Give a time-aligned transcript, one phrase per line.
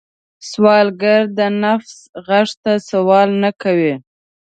[0.49, 1.93] سوالګر د نفس
[2.27, 3.93] غږ ته سوال نه کوي